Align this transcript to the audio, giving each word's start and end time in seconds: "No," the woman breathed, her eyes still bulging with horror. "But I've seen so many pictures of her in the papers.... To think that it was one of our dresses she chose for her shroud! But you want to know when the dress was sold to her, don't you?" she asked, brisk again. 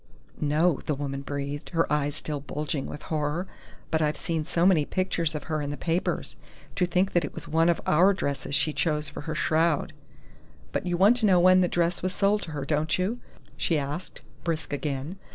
"No," 0.41 0.79
the 0.85 0.95
woman 0.95 1.21
breathed, 1.21 1.69
her 1.77 1.85
eyes 1.93 2.15
still 2.15 2.39
bulging 2.39 2.87
with 2.87 3.03
horror. 3.03 3.45
"But 3.91 4.01
I've 4.01 4.17
seen 4.17 4.45
so 4.45 4.65
many 4.65 4.83
pictures 4.83 5.35
of 5.35 5.43
her 5.43 5.61
in 5.61 5.69
the 5.69 5.77
papers.... 5.77 6.35
To 6.77 6.87
think 6.87 7.13
that 7.13 7.23
it 7.23 7.35
was 7.35 7.47
one 7.47 7.69
of 7.69 7.79
our 7.85 8.11
dresses 8.11 8.55
she 8.55 8.73
chose 8.73 9.09
for 9.09 9.21
her 9.21 9.35
shroud! 9.35 9.93
But 10.71 10.87
you 10.87 10.97
want 10.97 11.17
to 11.17 11.27
know 11.27 11.39
when 11.39 11.61
the 11.61 11.67
dress 11.67 12.01
was 12.01 12.15
sold 12.15 12.41
to 12.43 12.51
her, 12.53 12.65
don't 12.65 12.97
you?" 12.97 13.19
she 13.57 13.77
asked, 13.77 14.21
brisk 14.43 14.73
again. 14.73 15.17